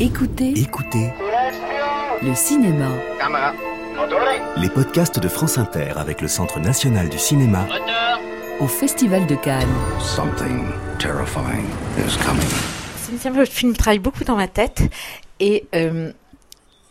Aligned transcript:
Écoutez, 0.00 0.52
Écoutez 0.56 1.10
le 2.22 2.34
cinéma. 2.34 2.88
les 4.56 4.68
podcasts 4.68 5.20
de 5.20 5.28
France 5.28 5.58
Inter 5.58 5.92
avec 5.96 6.20
le 6.20 6.28
Centre 6.28 6.58
national 6.58 7.08
du 7.08 7.18
cinéma 7.18 7.66
au 8.60 8.66
Festival 8.66 9.26
de 9.26 9.34
Cannes. 9.36 9.68
Something 10.00 10.64
terrifying 10.98 11.64
is 11.98 12.16
coming. 12.24 13.36
Le 13.36 13.44
film 13.44 13.74
travaille 13.74 13.98
beaucoup 14.00 14.24
dans 14.24 14.36
ma 14.36 14.48
tête 14.48 14.82
et 15.38 15.66
euh, 15.74 16.10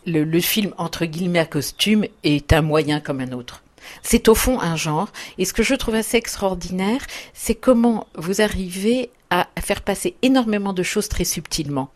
le, 0.06 0.24
le 0.24 0.40
film 0.40 0.72
entre 0.78 1.04
guillemets 1.04 1.40
à 1.40 1.46
costume 1.46 2.04
est 2.22 2.52
un 2.52 2.62
moyen 2.62 3.00
comme 3.00 3.20
un 3.20 3.32
autre. 3.32 3.63
C'est 4.02 4.28
au 4.28 4.34
fond 4.34 4.60
un 4.60 4.76
genre 4.76 5.08
et 5.38 5.44
ce 5.44 5.52
que 5.52 5.62
je 5.62 5.74
trouve 5.74 5.94
assez 5.94 6.16
extraordinaire, 6.16 7.00
c'est 7.32 7.54
comment 7.54 8.06
vous 8.16 8.40
arrivez 8.40 9.10
à 9.30 9.48
faire 9.60 9.82
passer 9.82 10.16
énormément 10.22 10.72
de 10.72 10.82
choses 10.82 11.08
très 11.08 11.24
subtilement. 11.24 11.90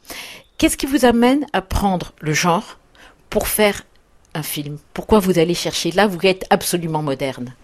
Qu'est-ce 0.57 0.77
qui 0.77 0.87
vous 0.87 1.05
amène 1.05 1.47
à 1.53 1.63
prendre 1.63 2.13
le 2.21 2.33
genre 2.33 2.79
pour 3.31 3.47
faire 3.47 3.85
un 4.35 4.43
film? 4.43 4.79
Pourquoi 4.93 5.21
vous 5.21 5.39
allez 5.39 5.55
chercher? 5.55 5.93
Là 5.93 6.07
Vous 6.07 6.19
êtes 6.25 6.47
absolument 6.51 7.03
moderne. 7.03 7.55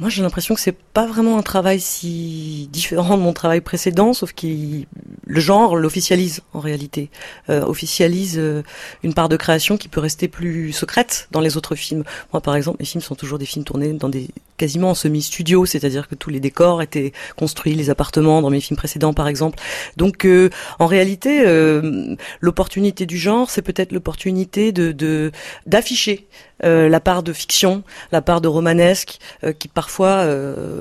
Moi, 0.00 0.10
j'ai 0.10 0.22
l'impression 0.22 0.54
que 0.54 0.60
c'est 0.60 0.76
pas 0.76 1.06
vraiment 1.06 1.38
un 1.38 1.42
travail 1.42 1.80
si 1.80 2.68
différent 2.72 3.16
de 3.16 3.22
mon 3.22 3.32
travail 3.32 3.60
précédent, 3.60 4.12
sauf 4.12 4.32
que 4.32 4.46
le 4.46 5.40
genre 5.40 5.74
l'officialise 5.74 6.40
en 6.54 6.60
réalité, 6.60 7.10
euh, 7.50 7.62
officialise 7.62 8.36
euh, 8.38 8.62
une 9.02 9.12
part 9.12 9.28
de 9.28 9.36
création 9.36 9.76
qui 9.76 9.88
peut 9.88 9.98
rester 9.98 10.28
plus 10.28 10.72
secrète 10.72 11.26
dans 11.32 11.40
les 11.40 11.56
autres 11.56 11.74
films. 11.74 12.04
Moi, 12.32 12.40
par 12.40 12.54
exemple, 12.54 12.76
mes 12.78 12.84
films 12.86 13.02
sont 13.02 13.16
toujours 13.16 13.38
des 13.40 13.44
films 13.46 13.64
tournés 13.64 13.92
dans 13.92 14.08
des 14.08 14.28
quasiment 14.56 14.90
en 14.90 14.94
semi-studio, 14.94 15.66
c'est-à-dire 15.66 16.06
que 16.06 16.14
tous 16.14 16.30
les 16.30 16.38
décors 16.40 16.80
étaient 16.80 17.12
construits, 17.36 17.74
les 17.74 17.90
appartements 17.90 18.40
dans 18.40 18.50
mes 18.50 18.60
films 18.60 18.76
précédents, 18.76 19.14
par 19.14 19.26
exemple. 19.26 19.58
Donc, 19.96 20.24
euh, 20.24 20.48
en 20.78 20.86
réalité, 20.86 21.42
euh, 21.44 22.14
l'opportunité 22.40 23.04
du 23.04 23.18
genre, 23.18 23.50
c'est 23.50 23.62
peut-être 23.62 23.90
l'opportunité 23.90 24.70
de 24.70 24.92
de- 24.92 25.32
d'afficher 25.66 26.28
euh, 26.64 26.88
la 26.88 26.98
part 26.98 27.22
de 27.22 27.32
fiction, 27.32 27.84
la 28.10 28.20
part 28.20 28.40
de 28.40 28.48
romanesque, 28.48 29.18
qui 29.60 29.68
parfois 29.68 29.87
euh, 30.00 30.80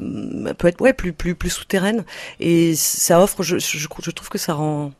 peut 0.58 0.68
être 0.68 0.82
ouais 0.82 0.94
plus 0.94 1.14
plus 1.14 1.36
plus 1.36 1.50
souterraine. 1.50 2.04
Et 2.40 2.76
ça 2.76 3.22
offre, 3.22 3.44
je, 3.44 3.88
trouve 3.88 4.30
que 4.30 4.38
ça 4.38 4.54
rend 4.54 4.92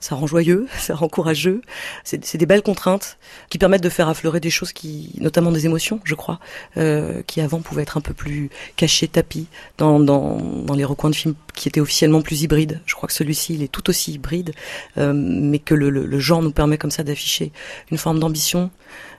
ça 0.00 0.14
rend 0.14 0.26
joyeux, 0.26 0.66
ça 0.78 0.94
rend 0.94 1.08
courageux. 1.08 1.62
C'est 2.04 2.36
des 2.36 2.46
belles 2.46 2.62
contraintes 2.62 3.18
qui 3.48 3.58
permettent 3.58 3.82
de 3.82 3.88
faire 3.88 4.08
affleurer 4.08 4.40
des 4.40 4.50
choses 4.50 4.72
qui, 4.72 5.12
notamment 5.18 5.52
des 5.52 5.66
émotions, 5.66 6.00
je 6.04 6.14
crois, 6.14 6.40
euh, 6.76 7.22
qui 7.26 7.40
avant 7.40 7.60
pouvaient 7.60 7.82
être 7.82 7.96
un 7.96 8.00
peu 8.00 8.14
plus 8.14 8.50
cachées, 8.76 9.08
tapies 9.08 9.46
dans, 9.78 10.00
dans, 10.00 10.74
les 10.74 10.84
recoins 10.84 11.10
de 11.10 11.14
films 11.14 11.34
qui 11.54 11.68
étaient 11.68 11.80
officiellement 11.80 12.22
plus 12.22 12.42
hybrides. 12.42 12.80
Je 12.86 12.94
crois 12.94 13.06
que 13.06 13.12
celui-ci, 13.12 13.54
il 13.54 13.62
est 13.62 13.68
tout 13.68 13.88
aussi 13.90 14.12
hybride, 14.12 14.52
euh, 14.98 15.12
mais 15.14 15.58
que 15.58 15.74
le, 15.74 16.18
genre 16.18 16.42
nous 16.42 16.52
permet 16.52 16.78
comme 16.78 16.90
ça 16.90 17.02
d'afficher 17.02 17.52
une 17.90 17.98
forme 17.98 18.18
d'ambition, 18.18 18.70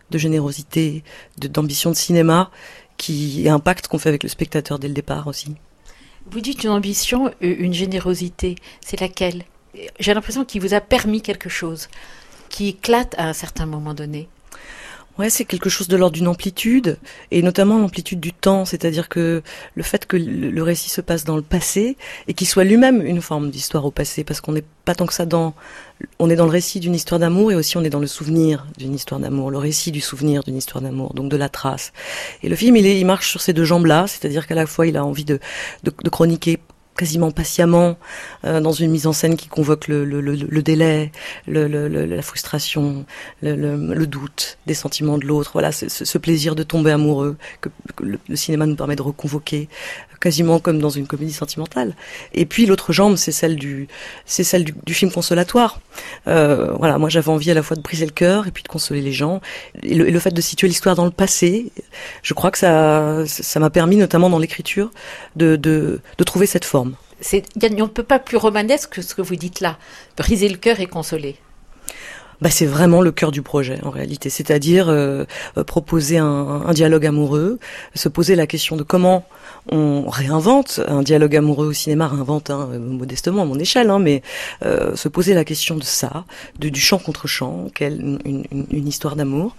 de 0.10 0.18
générosité, 0.18 1.04
d'ambition 1.38 1.90
de 1.90 1.96
cinéma 1.96 2.52
qui 3.02 3.50
impacte 3.50 3.86
ce 3.86 3.90
qu'on 3.90 3.98
fait 3.98 4.10
avec 4.10 4.22
le 4.22 4.30
spectateur 4.30 4.78
dès 4.78 4.88
le 4.88 4.94
départ 4.94 5.26
aussi. 5.26 5.56
Vous 6.30 6.40
dites 6.40 6.64
une 6.64 6.70
ambition, 6.70 7.30
euh, 7.42 7.56
une 7.58 7.74
générosité. 7.74 8.56
C'est 8.80 9.02
laquelle? 9.02 9.44
J'ai 10.00 10.14
l'impression 10.14 10.46
qu'il 10.46 10.62
vous 10.62 10.76
a 10.76 10.82
permis 10.82 11.24
quelque 11.24 11.50
chose 11.50 11.88
qui 12.50 12.68
éclate 12.68 13.16
à 13.18 13.28
un 13.28 13.34
certain 13.34 13.66
moment 13.66 13.96
donné. 13.96 14.30
Ouais, 15.22 15.30
c'est 15.30 15.46
quelque 15.46 15.70
chose 15.70 15.88
de 15.88 15.96
l'ordre 15.96 16.16
d'une 16.16 16.28
amplitude, 16.28 16.98
et 17.30 17.44
notamment 17.44 17.78
l'amplitude 17.78 18.20
du 18.20 18.34
temps, 18.34 18.66
c'est-à-dire 18.66 19.08
que 19.08 19.44
le 19.76 19.84
fait 19.84 20.08
que 20.08 20.18
le 20.18 20.64
récit 20.64 20.90
se 20.90 21.00
passe 21.00 21.26
dans 21.26 21.36
le 21.36 21.44
passé, 21.44 21.96
et 22.28 22.34
qu'il 22.34 22.48
soit 22.48 22.64
lui-même 22.64 23.06
une 23.06 23.22
forme 23.22 23.52
d'histoire 23.52 23.86
au 23.86 23.92
passé, 23.92 24.24
parce 24.24 24.42
qu'on 24.42 24.54
n'est 24.54 24.64
pas 24.84 24.96
tant 24.96 25.06
que 25.06 25.14
ça 25.14 25.28
dans... 25.28 25.54
On 26.18 26.32
est 26.32 26.36
dans 26.36 26.46
le 26.46 26.52
récit 26.52 26.80
d'une 26.80 26.96
histoire 26.96 27.20
d'amour, 27.20 27.52
et 27.52 27.56
aussi 27.56 27.78
on 27.78 27.84
est 27.84 27.92
dans 27.92 28.00
le 28.00 28.08
souvenir 28.08 28.66
d'une 28.80 28.96
histoire 28.96 29.20
d'amour, 29.20 29.52
le 29.52 29.60
récit 29.60 29.92
du 29.92 30.02
souvenir 30.02 30.42
d'une 30.42 30.58
histoire 30.58 30.82
d'amour, 30.82 31.14
donc 31.14 31.30
de 31.30 31.38
la 31.38 31.50
trace. 31.50 31.94
Et 32.42 32.50
le 32.50 32.56
film, 32.56 32.76
il, 32.76 33.06
marche 33.06 33.30
sur 33.30 33.42
ces 33.42 33.54
deux 33.54 33.66
jambes-là, 33.66 34.08
c'est-à-dire 34.08 34.48
qu'à 34.48 34.56
la 34.56 34.66
fois 34.66 34.88
il 34.88 34.98
a 34.98 35.06
envie 35.06 35.26
de 35.26 35.40
chroniquer 36.10 36.58
quasiment 36.96 37.32
patiemment 37.32 37.98
euh, 38.46 38.60
dans 38.60 38.74
une 38.74 38.92
mise 38.92 39.08
en 39.08 39.14
scène 39.14 39.36
qui 39.38 39.48
convoque 39.48 39.88
le, 39.88 40.06
le, 40.06 40.22
le, 40.22 40.36
le 40.36 40.62
délai, 40.64 41.12
la 41.48 42.22
frustration, 42.22 43.06
le, 43.42 44.06
doute 44.06 44.58
des 44.68 44.74
sentiments 44.74 45.18
de 45.18 45.26
l'autre. 45.26 45.52
Voilà, 45.54 45.72
ce, 45.72 45.90
ce- 45.90 46.18
plaisir 46.18 46.54
de 46.56 46.64
tomber 46.64 46.92
amoureux 46.92 47.38
que, 47.62 47.70
que 47.96 48.04
le, 48.04 48.36
cinéma 48.36 48.66
nous 48.66 48.76
permet 48.76 48.96
de 48.96 49.02
reconvoquer, 49.02 49.70
quasiment 50.20 50.60
comme 50.60 50.80
dans 50.80 50.90
une 50.92 51.08
comédie 51.08 51.34
sentimentale. 51.34 51.96
Et 52.34 52.46
puis 52.46 52.66
l'autre 52.68 52.94
jambe, 52.94 53.16
c'est 53.16 53.32
celle 53.32 53.56
du, 53.56 53.88
c'est 54.26 54.44
celle 54.44 54.64
du, 54.64 54.76
du 54.86 54.94
film 54.94 55.12
consolatoire. 55.12 55.80
Euh, 56.28 56.74
voilà, 56.78 56.98
moi 57.00 57.10
j'avais 57.10 57.30
envie 57.30 57.50
à 57.50 57.56
la 57.56 57.64
fois 57.64 57.76
de 57.76 57.82
briser 57.82 58.06
le 58.06 58.12
cœur 58.12 58.46
et 58.48 58.52
puis 58.52 58.62
de 58.64 58.68
consoler 58.68 59.02
les 59.02 59.14
gens. 59.14 59.42
Et 59.82 59.96
le, 59.96 60.08
et 60.08 60.20
fait 60.20 60.32
de 60.32 60.42
situer 60.42 60.68
l'histoire 60.68 60.96
dans 60.96 61.06
le 61.06 61.12
passé, 61.12 61.72
je 62.22 62.34
crois 62.36 62.52
que 62.52 62.60
ça, 62.60 63.24
ça 63.26 63.60
m'a 63.60 63.72
permis, 63.72 63.96
notamment 63.96 64.30
dans 64.30 64.38
l'écriture, 64.38 64.92
de, 65.36 65.56
de, 65.56 66.00
de 66.18 66.24
trouver 66.24 66.46
cette 66.46 66.66
forme. 66.66 66.91
On 67.24 67.68
ne 67.68 67.86
peut 67.86 68.04
pas 68.04 68.20
plus 68.20 68.38
romanesque 68.38 68.96
que 68.96 69.02
ce 69.02 69.16
que 69.16 69.22
vous 69.22 69.36
dites 69.36 69.60
là. 69.60 69.78
Briser 70.18 70.50
le 70.50 70.58
cœur 70.58 70.80
et 70.80 70.88
consoler. 70.88 71.38
Bah, 72.42 72.50
c'est 72.50 72.66
vraiment 72.66 73.02
le 73.02 73.12
cœur 73.12 73.32
du 73.32 73.42
projet 73.42 73.80
en 73.84 73.92
réalité, 73.92 74.30
c'est-à-dire 74.30 74.90
euh, 74.90 75.26
euh, 75.58 75.64
proposer 75.64 76.18
un, 76.18 76.64
un 76.66 76.74
dialogue 76.74 77.06
amoureux, 77.06 77.60
se 77.94 78.10
poser 78.10 78.36
la 78.36 78.48
question 78.48 78.76
de 78.76 78.84
comment 78.84 79.26
on 79.70 80.10
réinvente 80.10 80.82
un 80.88 81.04
dialogue 81.04 81.36
amoureux 81.36 81.68
au 81.68 81.74
cinéma, 81.74 82.08
réinvente 82.08 82.50
hein, 82.50 82.70
euh, 82.74 82.80
modestement 82.80 83.44
à 83.44 83.46
mon 83.46 83.60
échelle, 83.60 83.90
hein, 83.90 84.00
mais 84.00 84.24
euh, 84.66 84.96
se 84.96 85.08
poser 85.08 85.34
la 85.34 85.46
question 85.46 85.76
de 85.76 85.84
ça, 85.84 86.26
de, 86.60 86.70
du 86.70 86.80
chant 86.80 86.98
contre 86.98 87.28
chant, 87.28 87.68
quelle 87.74 88.18
une, 88.26 88.44
une, 88.52 88.88
histoire 88.88 89.16
d'amour, 89.16 89.56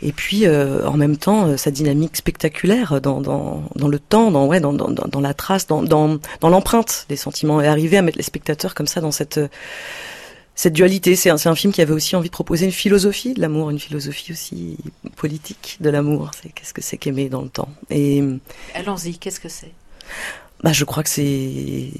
et 0.00 0.12
puis 0.12 0.46
euh, 0.46 0.86
en 0.86 0.96
même 0.96 1.16
temps 1.16 1.48
euh, 1.48 1.56
sa 1.56 1.70
dynamique 1.70 2.16
spectaculaire 2.16 3.00
dans, 3.00 3.20
dans, 3.20 3.62
dans 3.76 3.88
le 3.88 3.98
temps, 3.98 4.30
dans 4.30 4.46
ouais, 4.46 4.60
dans, 4.60 4.72
dans, 4.72 4.88
dans 4.88 5.20
la 5.20 5.34
trace, 5.34 5.66
dans, 5.66 5.82
dans, 5.82 6.18
dans 6.40 6.48
l'empreinte 6.48 7.04
des 7.08 7.16
sentiments, 7.16 7.60
et 7.60 7.66
arriver 7.66 7.98
à 7.98 8.02
mettre 8.02 8.16
les 8.18 8.24
spectateurs 8.24 8.74
comme 8.74 8.86
ça 8.86 9.00
dans 9.00 9.12
cette 9.12 9.38
cette 10.54 10.74
dualité, 10.74 11.16
c'est 11.16 11.30
un, 11.30 11.54
film 11.54 11.72
qui 11.72 11.80
avait 11.80 11.92
aussi 11.92 12.14
envie 12.14 12.28
de 12.28 12.32
proposer 12.32 12.66
une 12.66 12.72
philosophie 12.72 13.34
de 13.34 13.40
l'amour, 13.40 13.70
une 13.70 13.78
philosophie 13.78 14.32
aussi 14.32 14.76
politique 15.16 15.78
de 15.80 15.88
l'amour. 15.88 16.30
C'est 16.40 16.50
qu'est-ce 16.50 16.74
que 16.74 16.82
c'est 16.82 16.98
qu'aimer 16.98 17.28
dans 17.28 17.42
le 17.42 17.48
temps. 17.48 17.70
Et 17.90 18.22
Allons-y, 18.74 19.18
qu'est-ce 19.18 19.40
que 19.40 19.48
c'est? 19.48 19.72
bah, 20.62 20.72
je 20.72 20.84
crois 20.84 21.02
que 21.02 21.08
c'est, 21.08 21.90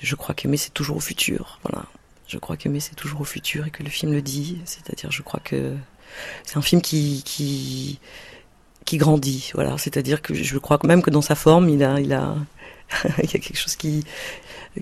je 0.00 0.14
crois 0.14 0.34
qu'aimer 0.34 0.56
c'est 0.56 0.72
toujours 0.72 0.96
au 0.96 1.00
futur. 1.00 1.58
Voilà, 1.64 1.86
je 2.28 2.38
crois 2.38 2.56
qu'aimer 2.56 2.80
c'est 2.80 2.94
toujours 2.94 3.22
au 3.22 3.24
futur 3.24 3.66
et 3.66 3.70
que 3.70 3.82
le 3.82 3.90
film 3.90 4.12
le 4.12 4.22
dit. 4.22 4.58
C'est-à-dire, 4.64 5.10
je 5.10 5.22
crois 5.22 5.40
que 5.42 5.74
c'est 6.44 6.56
un 6.56 6.62
film 6.62 6.82
qui 6.82 7.22
qui 7.24 7.98
qui 8.92 8.98
grandit. 8.98 9.50
Voilà, 9.54 9.78
c'est-à-dire 9.78 10.20
que 10.20 10.34
je 10.34 10.58
crois 10.58 10.76
que 10.76 10.86
même 10.86 11.00
que 11.00 11.08
dans 11.08 11.22
sa 11.22 11.34
forme, 11.34 11.70
il 11.70 11.82
a 11.82 11.98
il 11.98 12.12
a 12.12 12.36
il 13.22 13.24
y 13.24 13.36
a 13.36 13.40
quelque 13.40 13.56
chose 13.56 13.74
qui 13.74 14.04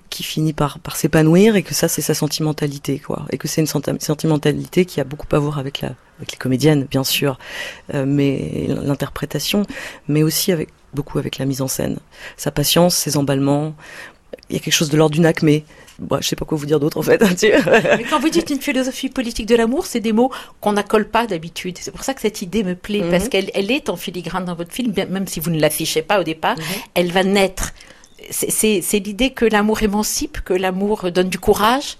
qui 0.08 0.24
finit 0.24 0.52
par, 0.52 0.80
par 0.80 0.96
s'épanouir 0.96 1.54
et 1.54 1.62
que 1.62 1.74
ça 1.74 1.86
c'est 1.86 2.02
sa 2.02 2.14
sentimentalité 2.14 2.98
quoi 2.98 3.26
et 3.30 3.38
que 3.38 3.46
c'est 3.46 3.60
une 3.60 3.66
senti- 3.68 4.00
sentimentalité 4.00 4.84
qui 4.84 5.00
a 5.00 5.04
beaucoup 5.04 5.26
à 5.34 5.38
voir 5.38 5.58
avec 5.58 5.80
la 5.80 5.90
avec 6.18 6.30
les 6.32 6.38
comédiennes 6.38 6.84
bien 6.88 7.02
sûr 7.02 7.38
euh, 7.94 8.04
mais 8.06 8.66
l'interprétation 8.68 9.64
mais 10.06 10.22
aussi 10.22 10.52
avec 10.52 10.68
beaucoup 10.94 11.18
avec 11.18 11.38
la 11.38 11.44
mise 11.44 11.60
en 11.60 11.66
scène 11.68 11.98
sa 12.36 12.52
patience 12.52 12.94
ses 12.94 13.16
emballements 13.16 13.74
il 14.48 14.54
y 14.56 14.58
a 14.58 14.62
quelque 14.62 14.74
chose 14.74 14.90
de 14.90 14.96
l'ordre 14.96 15.14
d'une 15.14 15.26
acmé 15.26 15.64
bon, 15.98 16.18
je 16.20 16.26
sais 16.28 16.36
pas 16.36 16.44
quoi 16.44 16.56
vous 16.56 16.66
dire 16.66 16.80
d'autre 16.80 16.96
en 16.98 17.02
fait 17.02 17.20
Mais 17.20 18.04
quand 18.08 18.18
vous 18.20 18.30
dites 18.30 18.48
une 18.50 18.60
philosophie 18.60 19.08
politique 19.10 19.46
de 19.46 19.54
l'amour, 19.54 19.84
c'est 19.86 20.00
des 20.00 20.12
mots 20.12 20.30
qu'on 20.60 20.72
n'accole 20.72 21.08
pas 21.08 21.26
d'habitude. 21.26 21.76
C'est 21.78 21.90
pour 21.90 22.04
ça 22.04 22.14
que 22.14 22.20
cette 22.22 22.40
idée 22.42 22.64
me 22.64 22.74
plaît, 22.74 23.02
Mhm. 23.02 23.10
parce 23.10 23.28
qu'elle 23.28 23.50
elle 23.54 23.70
est 23.70 23.88
en 23.90 23.96
filigrane 23.96 24.44
dans 24.46 24.54
votre 24.54 24.72
film, 24.72 24.94
même 25.10 25.26
si 25.26 25.40
vous 25.40 25.50
ne 25.50 25.60
l'affichez 25.60 26.00
pas 26.02 26.18
au 26.20 26.24
départ, 26.24 26.56
elle 26.94 27.12
va 27.12 27.22
naître. 27.22 27.72
C'est- 28.30 28.80
l'idée 29.04 29.30
que 29.30 29.44
l'amour 29.44 29.82
émancipe, 29.82 30.40
que 30.42 30.54
l'amour 30.54 31.10
donne 31.12 31.28
du 31.28 31.38
courage. 31.38 31.96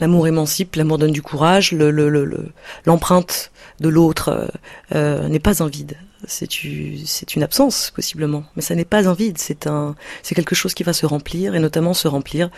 L'amour 0.00 0.26
émancipe, 0.26 0.74
l'amour 0.76 0.98
donne 0.98 1.12
du 1.12 1.22
courage, 1.22 1.72
le, 1.72 1.90
le, 1.90 2.08
le, 2.08 2.24
le- 2.24 2.48
l'empreinte 2.86 3.52
de 3.80 3.88
l'autre 3.88 4.28
euh, 4.30 4.46
euh, 4.94 5.28
n'est 5.28 5.38
pas 5.38 5.62
un 5.62 5.68
vide. 5.68 5.96
C'est 6.26 7.34
une, 7.34 7.42
absence 7.42 7.90
possiblement, 7.94 8.44
mais 8.54 8.62
ça 8.62 8.74
n'est 8.74 8.84
pas 8.84 9.08
un 9.08 9.14
vide. 9.14 9.38
C'est 9.38 10.34
quelque 10.34 10.54
chose 10.54 10.74
qui 10.74 10.82
va 10.82 10.92
se 10.92 11.04
remplir 11.06 11.54
et 11.54 11.58
notamment 11.60 11.94
se 11.94 12.06
remplir 12.06 12.50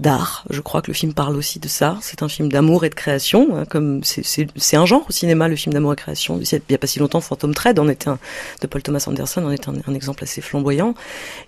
d'art. 0.00 0.44
Je 0.50 0.60
crois 0.60 0.82
que 0.82 0.88
le 0.88 0.94
film 0.94 1.14
parle 1.14 1.36
aussi 1.36 1.58
de 1.58 1.68
ça. 1.68 1.98
C'est 2.02 2.22
un 2.22 2.28
film 2.28 2.50
d'amour 2.50 2.84
et 2.84 2.90
de 2.90 2.94
création, 2.94 3.56
hein, 3.56 3.64
comme 3.64 4.02
c'est, 4.04 4.76
un 4.76 4.86
genre 4.86 5.06
au 5.08 5.12
cinéma, 5.12 5.48
le 5.48 5.56
film 5.56 5.72
d'amour 5.72 5.92
et 5.92 5.96
de 5.96 6.00
création. 6.00 6.38
Il 6.40 6.60
y 6.70 6.74
a 6.74 6.78
pas 6.78 6.86
si 6.86 6.98
longtemps, 6.98 7.20
Phantom 7.20 7.54
Thread, 7.54 7.78
on 7.78 7.88
était 7.88 8.08
un, 8.08 8.18
de 8.60 8.66
Paul 8.66 8.82
Thomas 8.82 9.04
Anderson, 9.06 9.42
on 9.44 9.50
est 9.50 9.68
un, 9.68 9.94
exemple 9.94 10.24
assez 10.24 10.40
flamboyant. 10.40 10.94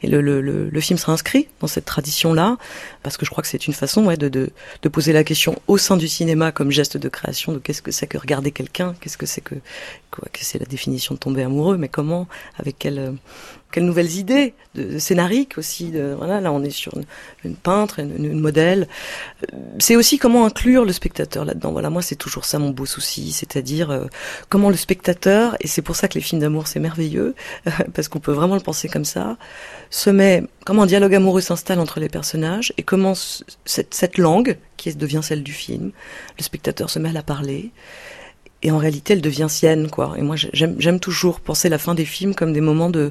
Et 0.02 0.08
le, 0.08 0.80
film 0.80 0.98
sera 0.98 1.12
inscrit 1.12 1.48
dans 1.60 1.66
cette 1.66 1.84
tradition-là, 1.84 2.56
parce 3.02 3.16
que 3.16 3.26
je 3.26 3.30
crois 3.30 3.42
que 3.42 3.48
c'est 3.48 3.66
une 3.66 3.74
façon 3.74 4.06
de, 4.16 4.52
poser 4.90 5.12
la 5.12 5.24
question 5.24 5.60
au 5.68 5.78
sein 5.78 5.96
du 5.96 6.08
cinéma 6.08 6.52
comme 6.52 6.70
geste 6.70 6.96
de 6.96 7.08
création 7.08 7.52
de 7.52 7.58
qu'est-ce 7.58 7.82
que 7.82 7.92
c'est 7.92 8.06
que 8.06 8.18
regarder 8.18 8.50
quelqu'un, 8.50 8.94
qu'est-ce 9.00 9.16
que 9.16 9.26
c'est 9.26 9.40
que 9.40 9.54
quoi, 10.10 10.24
c'est 10.40 10.58
la 10.58 10.66
définition 10.66 11.14
de 11.14 11.20
tomber 11.20 11.42
amoureux 11.50 11.76
mais 11.76 11.88
comment, 11.88 12.26
avec 12.58 12.78
quelle, 12.78 13.14
quelles 13.70 13.84
nouvelles 13.84 14.16
idées 14.16 14.54
de, 14.74 14.98
scénariques 14.98 15.58
aussi. 15.58 15.90
De, 15.90 16.14
voilà, 16.16 16.40
là 16.40 16.52
on 16.52 16.62
est 16.62 16.70
sur 16.70 16.92
une, 17.44 17.54
peintre, 17.54 18.00
une, 18.00 18.40
modèle. 18.40 18.88
Euh, 19.52 19.56
c'est 19.78 19.96
aussi 19.96 20.18
comment 20.18 20.44
inclure 20.44 20.84
le 20.84 20.92
spectateur 20.92 21.44
là-dedans. 21.44 21.72
Voilà, 21.72 21.90
moi 21.90 22.02
c'est 22.02 22.16
toujours 22.16 22.44
ça 22.44 22.58
mon 22.58 22.70
beau 22.70 22.86
souci, 22.86 23.32
c'est-à-dire 23.32 23.90
euh, 23.90 24.06
comment 24.48 24.70
le 24.70 24.76
spectateur, 24.76 25.56
et 25.60 25.68
c'est 25.68 25.82
pour 25.82 25.96
ça 25.96 26.08
que 26.08 26.14
les 26.14 26.20
films 26.20 26.40
d'amour 26.40 26.66
c'est 26.66 26.80
merveilleux, 26.80 27.34
parce 27.94 28.08
qu'on 28.08 28.20
peut 28.20 28.32
vraiment 28.32 28.54
le 28.54 28.60
penser 28.60 28.88
comme 28.88 29.04
ça, 29.04 29.36
se 29.90 30.10
met, 30.10 30.44
comment 30.64 30.82
un 30.82 30.86
dialogue 30.86 31.14
amoureux 31.14 31.40
s'installe 31.40 31.80
entre 31.80 32.00
les 32.00 32.08
personnages 32.08 32.72
et 32.76 32.82
comment 32.82 33.14
cette, 33.64 33.94
cette 33.94 34.18
langue 34.18 34.58
qui 34.76 34.94
devient 34.94 35.20
celle 35.22 35.42
du 35.42 35.52
film, 35.52 35.92
le 36.38 36.44
spectateur 36.44 36.90
se 36.90 36.98
met 36.98 37.10
à 37.10 37.12
la 37.12 37.22
parler 37.22 37.70
et 38.62 38.70
en 38.70 38.78
réalité 38.78 39.14
elle 39.14 39.22
devient 39.22 39.46
sienne 39.48 39.88
quoi. 39.88 40.14
Et 40.16 40.22
moi 40.22 40.36
j'aime 40.36 41.00
toujours 41.00 41.40
penser 41.40 41.68
la 41.68 41.78
fin 41.78 41.94
des 41.94 42.04
films 42.04 42.34
comme 42.34 42.52
des 42.52 42.60
moments 42.60 42.90
de 42.90 43.10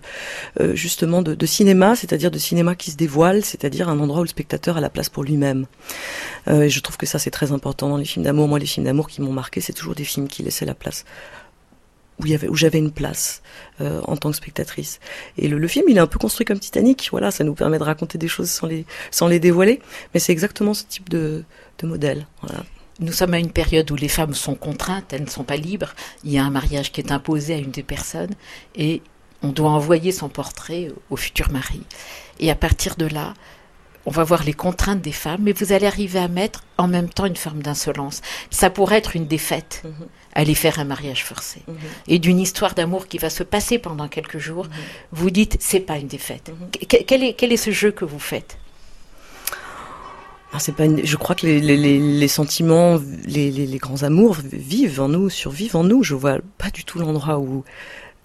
euh, 0.60 0.76
justement 0.76 1.22
de, 1.22 1.46
cinéma 1.46 1.96
c'est-à-dire 1.96 2.32
de 2.32 2.38
cinéma 2.38 2.76
qui 2.76 2.92
se 2.92 2.98
dévoile 2.98 3.44
c'est-à-dire 3.44 3.90
un 3.90 4.00
endroit 4.00 4.22
où 4.22 4.24
le 4.24 4.30
spectateur 4.30 4.78
a 4.78 4.82
la 4.82 4.90
place 4.90 5.10
pour 5.10 5.24
lui-même. 5.24 5.66
Euh, 6.48 6.64
et 6.64 6.70
je 6.70 6.80
trouve 6.82 6.98
que 6.98 7.06
ça 7.06 7.20
c'est 7.20 7.32
très 7.32 7.52
important 7.52 7.90
dans 7.90 7.98
les 7.98 8.06
films 8.06 8.26
d'amour. 8.26 8.48
Moi 8.48 8.60
les 8.60 8.66
films 8.66 8.86
d'amour 8.86 9.08
qui 9.08 9.22
m'ont 9.22 9.34
marqué 9.34 9.62
c'est 9.62 9.74
toujours 9.74 9.96
des 9.96 10.04
films 10.04 10.28
qui 10.28 10.44
laissaient 10.44 10.66
la 10.66 10.76
place 10.76 11.06
où 12.20 12.26
il 12.26 12.32
y 12.32 12.36
avait 12.36 12.50
où 12.50 12.56
j'avais 12.56 12.80
une 12.80 12.92
place 12.92 13.42
euh, 13.82 14.02
en 14.04 14.18
tant 14.18 14.30
que 14.30 14.38
spectatrice. 14.38 15.00
Et 15.38 15.48
le, 15.48 15.58
le, 15.58 15.68
film 15.68 15.86
il 15.88 15.98
est 15.98 16.02
un 16.02 16.08
peu 16.08 16.20
construit 16.20 16.46
comme 16.46 16.60
Titanic 16.60 17.08
voilà 17.12 17.32
ça 17.32 17.44
nous 17.44 17.56
permet 17.56 17.80
de 17.80 17.84
raconter 17.84 18.18
des 18.18 18.28
choses 18.28 18.50
sans 18.52 18.68
les 18.68 18.86
sans 19.10 19.28
les 19.28 19.40
dévoiler. 19.40 19.80
Mais 20.14 20.20
c'est 20.20 20.32
exactement 20.32 20.76
ce 20.76 20.84
type 20.84 21.10
de 21.10 21.44
de 21.80 21.88
modèle 21.88 22.28
voilà 22.42 22.64
nous 23.00 23.14
sommes 23.14 23.34
à 23.34 23.40
une 23.40 23.52
période 23.52 23.90
où 23.92 23.96
les 23.96 24.08
femmes 24.08 24.34
sont 24.34 24.56
contraintes, 24.56 25.14
elles 25.14 25.24
ne 25.24 25.30
sont 25.30 25.44
pas 25.44 25.56
libres. 25.56 25.94
Il 26.24 26.32
y 26.32 26.38
a 26.38 26.44
un 26.44 26.50
mariage 26.50 26.92
qui 26.92 27.02
est 27.02 27.12
imposé 27.12 27.54
à 27.54 27.58
une 27.58 27.72
des 27.72 27.84
personnes 27.84 28.34
et 28.76 29.02
on 29.42 29.50
doit 29.50 29.72
envoyer 29.72 30.12
son 30.12 30.30
portrait 30.30 30.90
au 31.10 31.16
futur 31.16 31.50
mari. 31.52 31.82
Et 32.40 32.52
à 32.52 32.56
partir 32.56 32.96
de 32.96 33.06
là, 33.06 33.34
on 34.06 34.12
va 34.12 34.24
voir 34.24 34.44
les 34.44 34.54
contraintes 34.54 35.02
des 35.02 35.12
femmes, 35.12 35.42
mais 35.44 35.52
vous 35.52 35.72
allez 35.72 35.86
arriver 35.86 36.20
à 36.20 36.28
mettre 36.28 36.64
en 36.78 36.88
même 36.88 37.10
temps 37.10 37.26
une 37.26 37.36
forme 37.36 37.62
d'insolence. 37.62 38.22
Ça 38.50 38.70
pourrait 38.70 38.98
être 38.98 39.16
une 39.16 39.28
défaite, 39.28 39.84
mhm. 39.84 40.08
aller 40.34 40.56
faire 40.56 40.80
un 40.80 40.86
mariage 40.86 41.24
forcé. 41.24 41.62
Mhm. 41.68 41.76
Et 42.08 42.20
d'une 42.20 42.40
histoire 42.40 42.74
d'amour 42.74 43.08
qui 43.08 43.18
va 43.18 43.30
se 43.30 43.44
passer 43.44 43.78
pendant 43.78 44.08
quelques 44.08 44.40
jours, 44.40 44.66
mhm. 44.66 44.72
vous 45.12 45.30
dites, 45.30 45.58
c'est 45.60 45.82
pas 45.82 45.98
une 45.98 46.08
défaite. 46.08 46.52
Quel, 46.88 47.24
est, 47.24 47.34
quel 47.34 47.52
est 47.52 47.58
ce 47.58 47.72
jeu 47.72 47.92
que 47.92 48.06
vous 48.06 48.20
faites? 48.20 48.58
Ah, 50.52 50.60
c'est 50.60 50.72
pas 50.72 50.86
Je 51.04 51.16
crois 51.16 51.36
que 51.36 51.46
les, 51.46 51.60
les, 51.60 52.00
les 52.00 52.28
sentiments, 52.28 53.00
les, 53.26 53.52
les, 53.52 53.78
grands 53.78 54.02
amours 54.04 54.38
vivent 54.52 55.00
en 55.00 55.08
nous, 55.08 55.30
survivent 55.30 55.76
en 55.76 55.84
nous. 55.84 56.04
Je 56.04 56.16
vois 56.16 56.40
pas 56.58 56.72
du 56.72 56.84
tout 56.84 57.00
l'endroit 57.00 57.40
où 57.40 57.64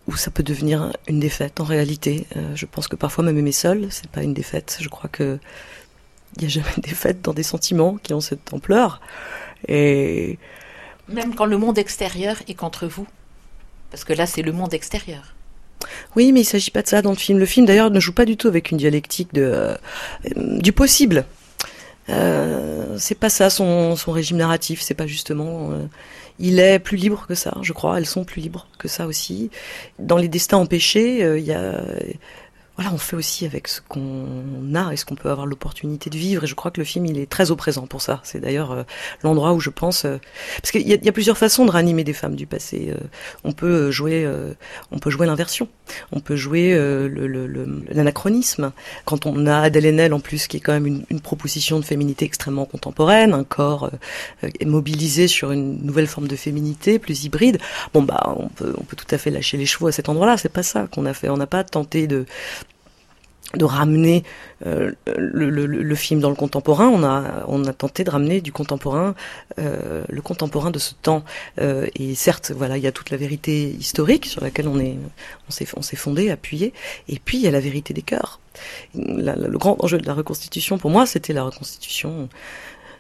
où 0.06 0.16
ça 0.16 0.30
peut 0.30 0.42
devenir 0.42 0.92
une 1.08 1.20
défaite 1.20 1.60
en 1.60 1.64
réalité. 1.64 2.26
Euh, 2.36 2.54
je 2.54 2.66
pense 2.66 2.88
que 2.88 2.96
parfois 2.96 3.24
même 3.24 3.38
aimer 3.38 3.52
seul, 3.52 3.86
c'est 3.90 4.08
pas 4.08 4.22
une 4.22 4.34
défaite. 4.34 4.78
Je 4.80 4.88
crois 4.88 5.08
que 5.08 5.38
il 6.36 6.42
y 6.42 6.46
a 6.46 6.48
jamais 6.48 6.74
de 6.76 6.82
défaite 6.82 7.22
dans 7.22 7.32
des 7.32 7.42
sentiments 7.42 7.96
qui 8.02 8.12
ont 8.12 8.20
cette 8.20 8.52
ampleur. 8.52 9.00
Et 9.68 10.38
même 11.08 11.34
quand 11.34 11.46
le 11.46 11.58
monde 11.58 11.78
extérieur 11.78 12.36
est 12.48 12.54
contre 12.54 12.86
vous, 12.86 13.06
parce 13.90 14.04
que 14.04 14.12
là 14.12 14.26
c'est 14.26 14.42
le 14.42 14.52
monde 14.52 14.74
extérieur. 14.74 15.34
Oui, 16.16 16.32
mais 16.32 16.40
il 16.40 16.44
s'agit 16.44 16.70
pas 16.70 16.82
de 16.82 16.88
ça 16.88 17.02
dans 17.02 17.10
le 17.10 17.16
film. 17.16 17.38
Le 17.38 17.46
film 17.46 17.66
d'ailleurs 17.66 17.90
ne 17.90 18.00
joue 18.00 18.12
pas 18.12 18.24
du 18.24 18.36
tout 18.36 18.48
avec 18.48 18.70
une 18.70 18.78
dialectique 18.78 19.32
de 19.32 19.42
euh, 19.42 19.76
du 20.36 20.72
possible. 20.72 21.24
Euh, 22.10 22.96
c'est 22.98 23.18
pas 23.18 23.30
ça 23.30 23.50
son, 23.50 23.96
son 23.96 24.12
régime 24.12 24.36
narratif, 24.36 24.80
c'est 24.80 24.94
pas 24.94 25.06
justement. 25.06 25.70
Euh, 25.72 25.86
il 26.38 26.58
est 26.58 26.78
plus 26.78 26.96
libre 26.96 27.26
que 27.28 27.34
ça, 27.34 27.56
je 27.62 27.72
crois. 27.72 27.98
Elles 27.98 28.06
sont 28.06 28.24
plus 28.24 28.42
libres 28.42 28.66
que 28.78 28.88
ça 28.88 29.06
aussi. 29.06 29.50
Dans 29.98 30.16
les 30.16 30.28
destins 30.28 30.58
empêchés, 30.58 31.22
euh, 31.22 31.38
il 31.38 31.44
y 31.44 31.52
a 31.52 31.80
voilà, 32.76 32.92
on 32.92 32.98
fait 32.98 33.14
aussi 33.14 33.46
avec 33.46 33.68
ce 33.68 33.80
qu'on 33.80 34.74
a 34.74 34.92
et 34.92 34.96
ce 34.96 35.04
qu'on 35.04 35.14
peut 35.14 35.30
avoir 35.30 35.46
l'opportunité 35.46 36.10
de 36.10 36.16
vivre. 36.16 36.42
Et 36.42 36.46
je 36.48 36.56
crois 36.56 36.72
que 36.72 36.80
le 36.80 36.84
film, 36.84 37.06
il 37.06 37.18
est 37.18 37.30
très 37.30 37.52
au 37.52 37.56
présent 37.56 37.86
pour 37.86 38.02
ça. 38.02 38.20
C'est 38.24 38.40
d'ailleurs 38.40 38.72
euh, 38.72 38.82
l'endroit 39.22 39.52
où 39.52 39.60
je 39.60 39.70
pense, 39.70 40.04
euh, 40.04 40.18
parce 40.60 40.72
qu'il 40.72 40.88
y, 40.88 41.08
a 41.08 41.12
plusieurs 41.12 41.38
façons 41.38 41.66
de 41.66 41.70
ranimer 41.70 42.02
des 42.02 42.12
femmes 42.12 42.34
du 42.34 42.46
passé. 42.46 42.90
Euh, 42.90 42.98
on 43.44 43.52
peut 43.52 43.92
jouer, 43.92 44.28
on 44.90 44.98
peut 44.98 45.10
jouer 45.10 45.26
l'inversion, 45.26 45.68
on 46.10 46.18
peut 46.20 46.34
jouer 46.34 46.74
l'anachronisme. 47.90 48.72
Quand 49.04 49.26
on 49.26 49.46
a 49.46 49.58
Adèle 49.58 49.86
Haenel 49.86 50.12
en 50.12 50.20
plus, 50.20 50.48
qui 50.48 50.56
est 50.56 50.60
quand 50.60 50.72
même 50.72 50.86
une, 50.86 51.04
une 51.10 51.20
proposition 51.20 51.78
de 51.78 51.84
féminité 51.84 52.24
extrêmement 52.24 52.64
contemporaine, 52.64 53.34
un 53.34 53.44
corps 53.44 53.90
mobilisé 54.64 55.28
sur 55.28 55.52
une 55.52 55.78
nouvelle 55.84 56.06
forme 56.06 56.26
de 56.26 56.36
féminité, 56.36 56.98
plus 56.98 57.24
hybride. 57.24 57.58
Bon 57.92 58.02
bah, 58.02 58.34
on 58.36 58.48
peut, 58.48 58.74
on 58.78 58.84
peut 58.84 58.96
tout 58.96 59.12
à 59.14 59.18
fait 59.18 59.30
lâcher 59.30 59.56
les 59.56 59.66
chevaux 59.66 59.86
à 59.86 59.92
cet 59.92 60.08
endroit-là. 60.08 60.36
C'est 60.36 60.48
pas 60.48 60.62
ça 60.62 60.88
qu'on 60.90 61.06
a 61.06 61.14
fait. 61.14 61.28
On 61.28 61.36
n'a 61.36 61.46
pas 61.46 61.62
tenté 61.62 62.06
de 62.06 62.24
de 63.52 63.64
ramener 63.64 64.24
euh, 64.66 64.92
le, 65.16 65.50
le, 65.50 65.66
le, 65.66 65.94
film 65.94 66.20
dans 66.20 66.30
le 66.30 66.34
contemporain. 66.34 66.88
On 66.88 67.04
a, 67.04 67.44
on 67.46 67.64
a 67.64 67.72
tenté 67.72 68.04
de 68.04 68.10
ramener 68.10 68.40
du 68.40 68.52
contemporain, 68.52 69.14
euh, 69.58 70.02
le 70.08 70.22
contemporain 70.22 70.70
de 70.70 70.78
ce 70.78 70.94
temps. 70.94 71.24
Euh, 71.60 71.86
et 71.94 72.14
certes, 72.14 72.52
voilà, 72.56 72.76
il 72.76 72.82
y 72.82 72.86
a 72.86 72.92
toute 72.92 73.10
la 73.10 73.16
vérité 73.16 73.68
historique 73.68 74.26
sur 74.26 74.42
laquelle 74.42 74.68
on 74.68 74.78
est, 74.78 74.96
on 75.48 75.52
s'est, 75.52 75.66
on 75.76 75.82
s'est 75.82 75.96
fondé, 75.96 76.30
appuyé. 76.30 76.72
Et 77.08 77.18
puis 77.18 77.38
il 77.38 77.44
y 77.44 77.46
a 77.46 77.50
la 77.50 77.60
vérité 77.60 77.94
des 77.94 78.02
cœurs. 78.02 78.40
le 78.94 79.58
grand 79.58 79.76
enjeu 79.84 79.98
de 79.98 80.06
la 80.06 80.14
reconstitution, 80.14 80.78
pour 80.78 80.90
moi, 80.90 81.06
c'était 81.06 81.32
la 81.32 81.44
reconstitution 81.44 82.28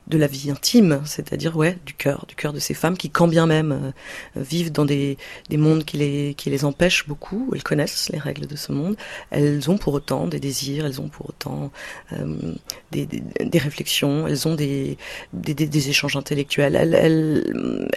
de 0.06 0.18
la 0.18 0.26
vie 0.26 0.50
intime, 0.50 1.00
c'est-à-dire 1.06 1.56
ouais 1.56 1.78
du 1.86 1.94
cœur, 1.94 2.26
du 2.28 2.34
cœur 2.34 2.52
de 2.52 2.58
ces 2.58 2.74
femmes 2.74 2.96
qui, 2.96 3.08
quand 3.08 3.26
bien 3.26 3.46
même 3.46 3.72
euh, 3.72 4.42
vivent 4.42 4.70
dans 4.70 4.84
des, 4.84 5.16
des 5.48 5.56
mondes 5.56 5.84
qui 5.84 5.96
les 5.96 6.34
qui 6.34 6.50
les 6.50 6.66
empêchent 6.66 7.08
beaucoup, 7.08 7.50
elles 7.54 7.62
connaissent 7.62 8.10
les 8.12 8.18
règles 8.18 8.46
de 8.46 8.56
ce 8.56 8.72
monde, 8.72 8.96
elles 9.30 9.70
ont 9.70 9.78
pour 9.78 9.94
autant 9.94 10.26
des 10.26 10.40
désirs, 10.40 10.84
elles 10.84 11.00
ont 11.00 11.08
pour 11.08 11.30
autant 11.30 11.70
euh, 12.12 12.54
des, 12.92 13.06
des, 13.06 13.22
des, 13.40 13.58
réflexions, 13.58 14.26
elles 14.26 14.46
ont 14.46 14.54
des 14.54 14.98
des, 15.32 15.54
des 15.54 15.88
échanges 15.88 16.16
intellectuels, 16.16 16.76
elles, 16.76 16.94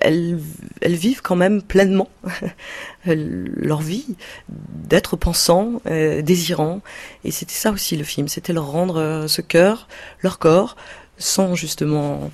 elles 0.01 0.39
elles, 0.81 0.95
vivent 0.95 1.21
quand 1.21 1.35
même 1.35 1.61
pleinement 1.61 2.09
leur 3.05 3.81
vie 3.81 4.15
d'être 4.47 5.17
pensant, 5.17 5.81
euh, 5.87 6.21
désirant, 6.21 6.81
et 7.25 7.31
c'était 7.31 7.53
ça 7.53 7.71
aussi 7.71 7.97
le 7.97 8.05
film, 8.05 8.29
c'était 8.29 8.53
leur 8.53 8.67
rendre 8.67 9.25
ce 9.27 9.41
cœur, 9.41 9.87
leur 10.21 10.39
corps 10.39 10.77
sans 11.17 11.55
justement 11.55 12.31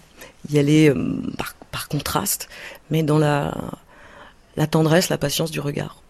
y 0.49 0.59
aller 0.59 0.89
euh, 0.89 1.21
par, 1.71 1.87
contraste, 1.87 2.49
mais 2.89 3.03
dans 3.03 3.17
la, 3.17 3.55
la 4.55 4.67
tendresse, 4.67 5.09
la 5.09 5.17
patience 5.17 5.51
du 5.51 5.59
regard. 5.59 6.01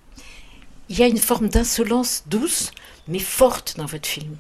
Il 0.89 0.97
y 0.97 1.03
a 1.03 1.07
une 1.07 1.17
forme 1.17 1.47
d'insolence 1.47 2.23
douce, 2.27 2.71
mais 3.07 3.19
forte 3.19 3.75
dans 3.77 3.85
votre 3.85 4.07
film. 4.07 4.35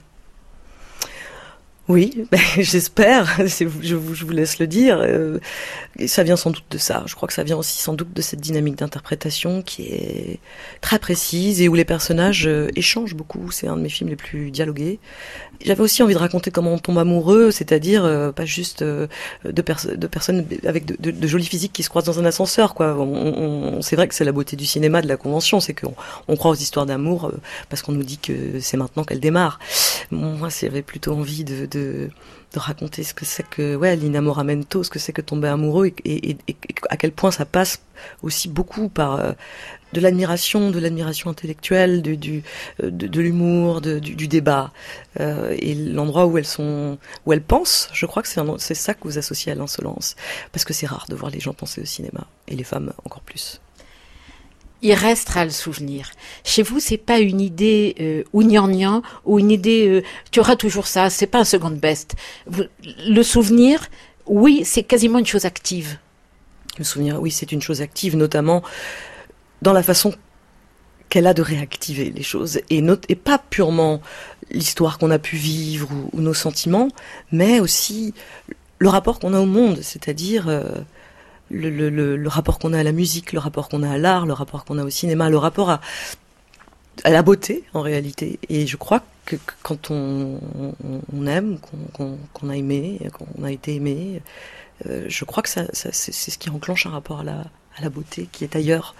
Oui, 1.89 2.25
ben, 2.31 2.39
j'espère, 2.57 3.37
je 3.45 3.95
vous, 3.95 4.29
laisse 4.29 4.59
le 4.59 4.67
dire. 4.67 4.99
Euh, 5.01 5.39
ça 6.07 6.23
vient 6.23 6.37
sans 6.37 6.51
doute 6.51 6.63
de 6.71 6.77
ça. 6.77 7.03
Je 7.07 7.15
crois 7.15 7.27
que 7.27 7.33
ça 7.33 7.43
vient 7.43 7.57
aussi 7.57 7.81
sans 7.81 7.93
doute 7.93 8.13
de 8.13 8.21
cette 8.21 8.39
dynamique 8.39 8.75
d'interprétation 8.77 9.61
qui 9.61 9.83
est 9.87 10.39
très 10.79 10.97
précise 10.97 11.61
et 11.61 11.67
où 11.67 11.75
les 11.75 11.83
personnages 11.83 12.47
euh, 12.47 12.69
échangent 12.77 13.15
beaucoup. 13.15 13.51
C'est 13.51 13.67
un 13.67 13.75
de 13.75 13.81
mes 13.81 13.89
films 13.89 14.09
les 14.09 14.15
plus 14.15 14.49
dialogués. 14.49 14.99
J'avais 15.63 15.81
aussi 15.81 16.01
envie 16.03 16.13
de 16.13 16.19
raconter 16.19 16.51
comment 16.51 16.73
on 16.73 16.79
tombe 16.79 16.97
amoureux, 16.97 17.51
c'est-à-dire 17.51 18.05
euh, 18.05 18.31
pas 18.31 18.45
juste 18.45 18.81
de, 18.81 19.07
personnes 19.61 20.45
avec 20.65 20.85
de, 20.85 21.11
de, 21.11 21.27
jolis 21.27 21.45
physiques 21.45 21.73
qui 21.73 21.83
se 21.83 21.89
croisent 21.89 22.05
dans 22.05 22.19
un 22.19 22.25
ascenseur. 22.25 22.75
C'est 23.81 23.95
vrai 23.97 24.07
que 24.07 24.15
c'est 24.15 24.25
la 24.25 24.31
beauté 24.31 24.55
du 24.55 24.65
cinéma, 24.65 25.01
de 25.01 25.07
la 25.07 25.17
convention, 25.17 25.59
c'est 25.59 25.73
qu'on 25.73 25.93
on 26.29 26.37
croit 26.37 26.51
aux 26.51 26.55
histoires 26.55 26.85
d'amour 26.85 27.31
parce 27.69 27.81
qu'on 27.81 27.91
nous 27.91 28.03
dit 28.03 28.17
que 28.17 28.59
c'est 28.61 28.77
maintenant 28.77 29.03
qu'elle 29.03 29.19
démarre. 29.19 29.59
Moi, 30.11 30.47
j'avais 30.49 30.81
plutôt 30.81 31.13
envie 31.13 31.43
de 31.43 31.72
de, 31.73 32.09
raconter 32.55 33.01
ce 33.01 33.15
que 33.15 33.25
c'est 33.25 33.47
que 33.49 33.75
ouais 33.75 33.95
l'inamoramento, 33.95 34.83
ce 34.83 34.91
que 34.91 34.99
c'est 34.99 35.11
que 35.11 35.21
tomber 35.21 35.47
amoureux 35.47 35.91
et, 36.05 36.37
à 36.89 36.97
quel 36.97 37.11
point 37.11 37.31
ça 37.31 37.45
passe 37.45 37.81
aussi 38.21 38.47
beaucoup 38.47 38.89
par 38.89 39.19
euh, 39.19 39.31
de 39.93 39.99
l'admiration, 39.99 40.69
de 40.69 40.79
l'admiration 40.79 41.31
intellectuelle, 41.31 42.01
du, 42.03 42.43
euh, 42.83 42.91
de, 42.91 43.21
l'humour, 43.21 43.81
du, 43.81 44.27
débat 44.27 44.71
euh, 45.19 45.55
et 45.57 45.73
l'endroit 45.73 46.27
où 46.27 46.37
elles 46.37 46.45
sont, 46.45 46.99
où 47.25 47.33
elles 47.33 47.41
pensent. 47.41 47.89
Je 47.93 48.05
crois 48.05 48.21
que 48.21 48.27
c'est 48.27 48.75
ça 48.75 48.93
que 48.93 49.03
vous 49.03 49.17
associez 49.17 49.51
à 49.51 49.55
l'insolence 49.55 50.15
parce 50.51 50.63
que 50.65 50.73
c'est 50.73 50.87
rare 50.87 51.05
de 51.09 51.15
voir 51.15 51.31
les 51.31 51.39
gens 51.39 51.53
penser 51.53 51.81
au 51.81 51.85
cinéma 51.85 52.27
et 52.47 52.55
les 52.55 52.63
femmes 52.63 52.93
encore 53.03 53.21
plus 53.21 53.61
il 54.83 54.93
restera 54.93 55.45
le 55.45 55.51
souvenir. 55.51 56.11
Chez 56.43 56.61
vous, 56.61 56.79
c'est 56.79 56.97
pas 56.97 57.19
une 57.19 57.41
idée 57.41 57.95
euh, 57.99 58.23
ou 58.33 58.43
gnangnan 58.43 59.01
ou 59.25 59.39
une 59.39 59.49
idée 59.49 59.87
euh, 59.87 60.03
tu 60.29 60.39
auras 60.41 60.57
toujours 60.57 60.87
ça, 60.87 61.09
c'est 61.09 61.25
pas 61.25 61.39
un 61.39 61.45
second 61.45 61.71
best. 61.71 62.15
le 63.07 63.23
souvenir, 63.23 63.87
oui, 64.27 64.63
c'est 64.65 64.83
quasiment 64.83 65.19
une 65.19 65.25
chose 65.25 65.45
active. 65.45 65.97
Le 66.77 66.83
souvenir, 66.83 67.21
oui, 67.21 67.31
c'est 67.31 67.51
une 67.51 67.61
chose 67.61 67.81
active, 67.81 68.15
notamment 68.17 68.61
dans 69.61 69.73
la 69.73 69.83
façon 69.83 70.13
qu'elle 71.09 71.27
a 71.27 71.33
de 71.33 71.41
réactiver 71.41 72.09
les 72.09 72.23
choses 72.23 72.59
et, 72.69 72.81
pas 73.15 73.37
purement 73.37 74.01
l'histoire 74.51 74.97
qu'on 74.97 75.11
a 75.11 75.19
pu 75.19 75.37
vivre 75.37 75.89
ou, 76.11 76.21
nos 76.21 76.33
sentiments, 76.33 76.89
mais 77.31 77.59
aussi 77.59 78.13
le 78.79 78.89
rapport 78.89 79.19
qu'on 79.19 79.33
a 79.33 79.39
au 79.39 79.45
monde, 79.45 79.79
c'est-à-dire 79.81 80.49
euh, 80.49 80.63
le, 81.49 81.69
le, 81.69 81.89
le, 82.15 82.29
rapport 82.29 82.59
qu'on 82.59 82.73
a 82.73 82.79
à 82.79 82.83
la 82.83 82.91
musique, 82.91 83.33
le 83.33 83.39
rapport 83.39 83.69
qu'on 83.69 83.83
a 83.83 83.91
à 83.91 83.97
l'art, 83.97 84.25
le 84.25 84.33
rapport 84.33 84.65
qu'on 84.65 84.77
a 84.77 84.83
au 84.83 84.89
cinéma, 84.89 85.29
le 85.29 85.37
rapport 85.37 85.69
à, 85.69 85.81
à 87.03 87.09
la 87.09 87.21
beauté 87.21 87.63
en 87.73 87.81
réalité. 87.81 88.39
Et 88.49 88.67
je 88.67 88.77
crois 88.77 89.03
que, 89.25 89.35
quand 89.61 89.91
on, 89.91 90.39
aime, 91.27 91.59
qu'on 91.93 92.49
a 92.49 92.55
aimé, 92.55 92.99
qu'on 93.13 93.43
a 93.43 93.51
été 93.51 93.75
aimé, 93.75 94.21
euh, 94.87 95.05
je 95.07 95.25
crois 95.25 95.43
que 95.43 95.49
ça, 95.49 95.65
c'est 95.73 96.11
ce 96.11 96.37
qui 96.37 96.49
enclenche 96.49 96.85
un 96.85 96.91
rapport 96.91 97.21
à 97.21 97.23
la, 97.23 97.45
à 97.77 97.81
la 97.81 97.89
beauté 97.89 98.27
qui 98.31 98.43
est 98.43 98.55
ailleurs. 98.55 98.95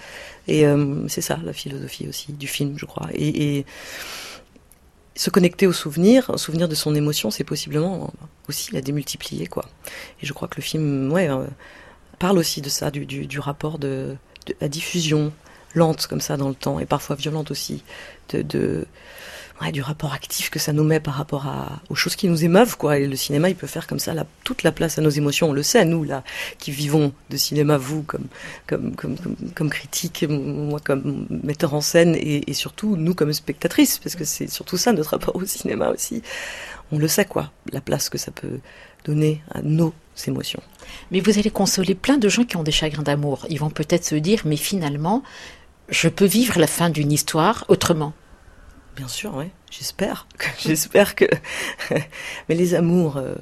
Et 0.47 0.65
euh, 0.65 1.07
c'est 1.07 1.21
ça 1.21 1.39
la 1.43 1.53
philosophie 1.53 2.07
aussi 2.07 2.33
du 2.33 2.47
film, 2.47 2.77
je 2.77 2.85
crois. 2.85 3.07
Et, 3.13 3.65
se 5.15 5.29
connecter 5.29 5.67
au 5.67 5.73
souvenir, 5.73 6.31
un 6.31 6.37
souvenir 6.37 6.67
de 6.67 6.73
son 6.73 6.95
émotion, 6.95 7.29
c'est 7.29 7.43
possiblement 7.43 8.11
aussi 8.49 8.73
la 8.73 8.81
démultiplier, 8.81 9.45
quoi. 9.45 9.69
Et 10.23 10.25
je 10.25 10.33
crois 10.33 10.47
que 10.47 10.55
le 10.55 10.63
film, 10.63 11.11
ouais, 11.11 11.29
euh, 11.29 11.45
parle 12.19 12.37
aussi 12.37 12.61
de 12.61 12.69
ça, 12.69 12.91
du, 12.91 13.05
du, 13.05 13.25
du 13.25 13.39
rapport 13.39 13.79
de, 13.79 14.15
de, 14.47 14.55
la 14.61 14.67
diffusion 14.67 15.33
lente 15.75 16.07
comme 16.07 16.21
ça 16.21 16.37
dans 16.37 16.49
le 16.49 16.55
temps 16.55 16.79
et 16.79 16.85
parfois 16.85 17.15
violente 17.15 17.51
aussi, 17.51 17.83
de, 18.29 18.41
de 18.41 18.85
ouais, 19.61 19.71
du 19.71 19.81
rapport 19.81 20.13
actif 20.13 20.49
que 20.49 20.59
ça 20.59 20.73
nous 20.73 20.83
met 20.83 20.99
par 20.99 21.15
rapport 21.15 21.47
à, 21.47 21.81
aux 21.89 21.95
choses 21.95 22.15
qui 22.15 22.27
nous 22.27 22.43
émeuvent, 22.43 22.77
quoi. 22.77 22.97
Et 22.97 23.07
le 23.07 23.15
cinéma, 23.15 23.49
il 23.49 23.55
peut 23.55 23.67
faire 23.67 23.87
comme 23.87 23.99
ça 23.99 24.13
toute 24.43 24.63
la 24.63 24.71
place 24.71 24.97
à 24.97 25.01
nos 25.01 25.09
émotions. 25.09 25.49
On 25.49 25.53
le 25.53 25.63
sait, 25.63 25.85
nous, 25.85 26.03
là, 26.03 26.23
qui 26.59 26.71
vivons 26.71 27.13
de 27.29 27.37
cinéma, 27.37 27.77
vous, 27.77 28.03
comme, 28.03 28.25
comme, 28.67 28.95
comme, 28.95 29.17
comme, 29.17 29.35
comme 29.55 29.69
critique, 29.69 30.25
moi, 30.27 30.79
comme 30.83 31.27
metteur 31.43 31.73
en 31.73 31.81
scène, 31.81 32.15
et, 32.15 32.49
et 32.49 32.53
surtout, 32.53 32.95
nous, 32.95 33.13
comme 33.13 33.33
spectatrices, 33.33 33.99
parce 33.99 34.15
que 34.15 34.25
c'est 34.25 34.49
surtout 34.49 34.77
ça, 34.77 34.93
notre 34.93 35.11
rapport 35.11 35.35
au 35.35 35.45
cinéma 35.45 35.89
aussi. 35.89 36.21
On 36.91 36.97
le 36.97 37.07
sait, 37.07 37.25
quoi, 37.25 37.51
la 37.71 37.81
place 37.81 38.09
que 38.09 38.17
ça 38.17 38.31
peut 38.31 38.59
donner 39.05 39.41
à 39.51 39.61
nos 39.61 39.93
émotions. 40.27 40.61
Mais 41.11 41.19
vous 41.19 41.37
allez 41.37 41.49
consoler 41.49 41.95
plein 41.95 42.17
de 42.17 42.29
gens 42.29 42.43
qui 42.43 42.57
ont 42.57 42.63
des 42.63 42.71
chagrins 42.71 43.03
d'amour. 43.03 43.45
Ils 43.49 43.59
vont 43.59 43.69
peut-être 43.69 44.05
se 44.05 44.15
dire, 44.15 44.41
mais 44.45 44.57
finalement, 44.57 45.23
je 45.89 46.07
peux 46.07 46.25
vivre 46.25 46.59
la 46.59 46.67
fin 46.67 46.89
d'une 46.89 47.11
histoire 47.11 47.65
autrement. 47.67 48.13
Bien 48.95 49.07
sûr, 49.07 49.35
oui. 49.35 49.45
J'espère. 49.71 50.27
J'espère 50.59 51.15
que. 51.15 51.25
Mais 52.49 52.55
les 52.55 52.75
amours 52.75 53.17
euh, 53.17 53.35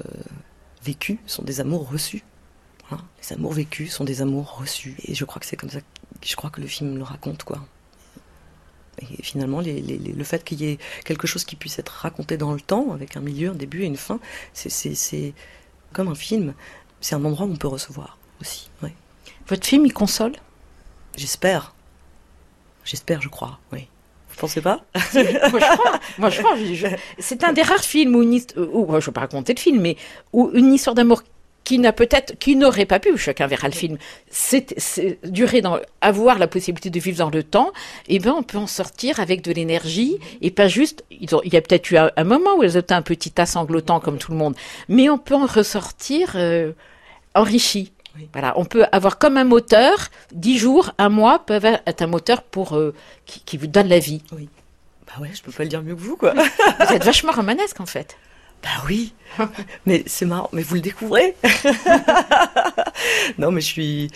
vécus 0.82 1.18
sont 1.26 1.42
des 1.42 1.60
amours 1.60 1.90
reçus. 1.90 2.22
Hein. 2.90 2.98
les 3.22 3.32
amours 3.34 3.52
vécus 3.52 3.92
sont 3.92 4.04
des 4.04 4.22
amours 4.22 4.58
reçus. 4.58 4.96
Et 5.04 5.14
je 5.14 5.24
crois 5.24 5.40
que 5.40 5.46
c'est 5.46 5.56
comme 5.56 5.70
ça. 5.70 5.80
Je 6.24 6.36
crois 6.36 6.50
que 6.50 6.60
le 6.60 6.66
film 6.66 6.96
le 6.96 7.02
raconte, 7.02 7.42
quoi. 7.44 7.58
Et 9.18 9.22
finalement, 9.22 9.60
les, 9.60 9.80
les, 9.80 9.98
le 9.98 10.24
fait 10.24 10.44
qu'il 10.44 10.60
y 10.60 10.70
ait 10.70 10.78
quelque 11.04 11.26
chose 11.26 11.44
qui 11.44 11.56
puisse 11.56 11.78
être 11.78 11.90
raconté 11.90 12.36
dans 12.36 12.52
le 12.52 12.60
temps, 12.60 12.92
avec 12.92 13.16
un 13.16 13.20
milieu, 13.20 13.50
un 13.50 13.54
début 13.54 13.82
et 13.82 13.86
une 13.86 13.96
fin, 13.96 14.20
c'est 14.52 15.34
comme 15.92 16.08
un 16.08 16.14
film. 16.14 16.54
C'est 17.00 17.14
un 17.14 17.24
endroit 17.24 17.46
où 17.46 17.50
on 17.50 17.56
peut 17.56 17.68
recevoir 17.68 18.18
aussi. 18.40 18.70
Ouais. 18.82 18.92
Votre 19.48 19.66
film, 19.66 19.86
il 19.86 19.92
console? 19.92 20.32
J'espère. 21.16 21.74
J'espère, 22.84 23.20
je 23.20 23.28
crois, 23.28 23.58
oui. 23.72 23.88
Vous 24.30 24.36
pensez 24.36 24.62
pas? 24.62 24.84
Moi, 26.18 26.30
je 26.30 26.40
crois. 26.40 26.56
c'est 27.18 27.44
un 27.44 27.52
des 27.52 27.62
rares 27.62 27.84
films 27.84 28.16
où, 28.16 28.22
une, 28.22 28.34
où 28.56 28.86
je 28.88 28.94
ne 28.94 29.00
vais 29.00 29.12
pas 29.12 29.20
raconter 29.20 29.52
le 29.54 29.60
film, 29.60 29.80
mais 29.80 29.96
où 30.32 30.50
une 30.54 30.72
histoire 30.72 30.94
d'amour 30.94 31.22
qui 31.64 31.78
n'a 31.78 31.92
peut-être, 31.92 32.38
qui 32.38 32.56
n'aurait 32.56 32.86
pas 32.86 32.98
pu, 32.98 33.16
chacun 33.16 33.46
verra 33.46 33.68
le 33.68 33.74
film, 33.74 33.98
c'est, 34.30 34.74
durer 35.24 35.60
dans, 35.60 35.78
avoir 36.00 36.38
la 36.38 36.48
possibilité 36.48 36.90
de 36.90 36.98
vivre 36.98 37.18
dans 37.18 37.30
le 37.30 37.42
temps, 37.42 37.72
eh 38.08 38.18
ben 38.18 38.34
on 38.36 38.42
peut 38.42 38.58
en 38.58 38.66
sortir 38.66 39.20
avec 39.20 39.42
de 39.42 39.52
l'énergie 39.52 40.18
et 40.40 40.50
pas 40.50 40.68
juste, 40.68 41.04
il 41.10 41.28
y 41.52 41.56
a 41.56 41.60
peut-être 41.60 41.90
eu 41.90 41.96
un, 41.96 42.24
moment 42.24 42.56
où 42.56 42.62
elles 42.62 42.76
étaient 42.76 42.94
un 42.94 43.02
petit 43.02 43.30
tas 43.30 43.46
sanglotant 43.46 44.00
comme 44.00 44.18
tout 44.18 44.32
le 44.32 44.38
monde, 44.38 44.54
mais 44.88 45.08
on 45.08 45.18
peut 45.18 45.34
en 45.34 45.46
ressortir 45.46 46.32
euh, 46.34 46.72
enrichi. 47.34 47.92
Voilà, 48.32 48.52
on 48.58 48.66
peut 48.66 48.84
avoir 48.92 49.18
comme 49.18 49.38
un 49.38 49.44
moteur, 49.44 50.08
dix 50.32 50.58
jours, 50.58 50.92
un 50.98 51.08
mois 51.08 51.38
peuvent 51.38 51.64
être 51.64 52.02
un 52.02 52.06
moteur 52.06 52.42
pour 52.42 52.76
euh, 52.76 52.94
qui, 53.24 53.56
vous 53.56 53.66
donne 53.66 53.88
la 53.88 53.98
vie. 53.98 54.22
Oui. 54.32 54.50
Bah 55.06 55.14
ouais, 55.22 55.30
je 55.32 55.42
peux 55.42 55.52
pas 55.52 55.62
le 55.62 55.70
dire 55.70 55.82
mieux 55.82 55.94
que 55.94 56.00
vous, 56.00 56.16
quoi. 56.16 56.34
vous 56.34 56.94
êtes 56.94 57.04
vachement 57.04 57.32
romanesque, 57.32 57.80
en 57.80 57.86
fait. 57.86 58.16
Bah 58.62 58.68
oui, 58.86 59.12
mais 59.86 60.04
c'est 60.06 60.26
marrant, 60.26 60.48
mais 60.52 60.62
vous 60.62 60.76
le 60.76 60.80
découvrez. 60.80 61.34
non, 63.38 63.50
mais 63.50 63.60
je 63.60 63.66
suis, 63.66 64.10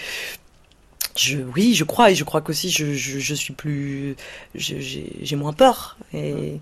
je, 1.17 1.39
oui, 1.39 1.75
je 1.75 1.85
crois, 1.85 2.11
et 2.11 2.15
je 2.15 2.23
crois 2.25 2.41
qu'aussi 2.41 2.71
je, 2.71 2.95
je, 2.95 3.19
je, 3.19 3.35
suis 3.35 3.55
plus, 3.55 4.17
j'ai 4.55 5.37
moins 5.37 5.53
peur, 5.53 5.97
et, 6.13 6.61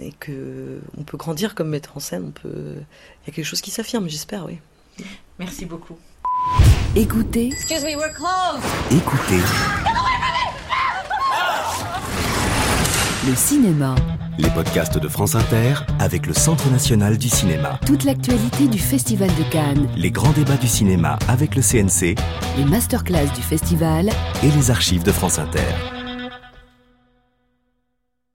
et 0.00 0.12
que 0.20 0.80
on 0.96 1.02
peut 1.02 1.18
grandir 1.18 1.54
comme 1.54 1.68
metteur 1.68 1.96
en 1.96 2.00
scène, 2.00 2.24
on 2.28 2.30
peut, 2.30 2.74
il 2.76 3.28
y 3.28 3.30
a 3.30 3.34
quelque 3.34 3.44
chose 3.44 3.60
qui 3.60 3.70
s'affirme, 3.70 4.08
j'espère, 4.08 4.46
oui. 4.46 4.58
Merci 5.38 5.66
beaucoup. 5.66 5.98
Écoutez. 6.96 7.48
Excuse 7.48 7.84
me, 7.84 7.96
we're 7.96 8.12
closed. 8.12 8.64
Écoutez. 8.90 9.40
Le 13.26 13.34
cinéma. 13.34 13.94
Les 14.40 14.48
podcasts 14.48 14.96
de 14.96 15.06
France 15.06 15.34
Inter 15.34 15.74
avec 15.98 16.26
le 16.26 16.32
Centre 16.32 16.70
national 16.70 17.18
du 17.18 17.28
cinéma. 17.28 17.78
Toute 17.84 18.04
l'actualité 18.04 18.68
du 18.68 18.78
Festival 18.78 19.28
de 19.28 19.42
Cannes. 19.52 19.86
Les 19.98 20.10
grands 20.10 20.32
débats 20.32 20.56
du 20.56 20.66
cinéma 20.66 21.18
avec 21.28 21.54
le 21.56 21.60
CNC. 21.60 22.14
Les 22.56 22.64
masterclass 22.64 23.26
du 23.34 23.42
festival. 23.42 24.08
Et 24.42 24.50
les 24.50 24.70
archives 24.70 25.02
de 25.02 25.12
France 25.12 25.38
Inter. 25.38 25.99